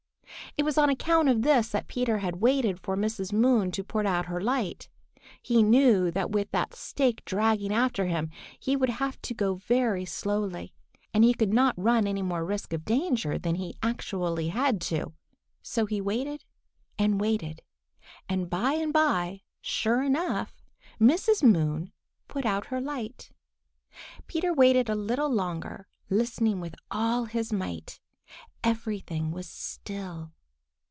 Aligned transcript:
It 0.57 0.63
was 0.63 0.77
on 0.77 0.89
account 0.89 1.29
of 1.29 1.43
this 1.43 1.69
that 1.69 1.87
Peter 1.87 2.17
was 2.17 2.33
waiting 2.33 2.75
for 2.75 2.97
Mrs. 2.97 3.31
Moon 3.31 3.71
to 3.71 3.85
put 3.85 4.05
out 4.05 4.25
her 4.25 4.41
light. 4.41 4.89
He 5.41 5.63
knew 5.63 6.11
that 6.11 6.29
with 6.31 6.51
that 6.51 6.73
stake 6.75 7.23
dragging 7.23 7.71
after 7.71 8.07
him 8.07 8.29
he 8.59 8.75
would 8.75 8.89
have 8.89 9.19
to 9.21 9.33
go 9.33 9.55
very 9.55 10.03
slowly, 10.03 10.73
and 11.13 11.23
he 11.23 11.33
could 11.33 11.53
not 11.53 11.73
run 11.77 12.05
any 12.05 12.21
more 12.21 12.43
risk 12.43 12.73
of 12.73 12.83
danger 12.83 13.37
than 13.39 13.55
he 13.55 13.77
actually 13.81 14.49
had 14.49 14.81
to. 14.81 15.13
So 15.63 15.85
he 15.85 16.01
waited 16.01 16.43
and 16.99 17.21
waited, 17.21 17.61
and 18.27 18.49
by 18.49 18.73
and 18.73 18.91
by, 18.91 19.43
sure 19.61 20.03
enough, 20.03 20.57
Mrs. 20.99 21.43
Moon 21.43 21.93
put 22.27 22.45
out 22.45 22.65
her 22.67 22.81
light. 22.81 23.31
Peter 24.27 24.53
waited 24.53 24.89
a 24.89 24.95
little 24.95 25.29
longer, 25.29 25.87
listening 26.09 26.59
with 26.59 26.75
all 26.91 27.23
his 27.23 27.53
might. 27.53 28.01
Everything 28.65 29.31
was 29.31 29.47
still. 29.47 30.33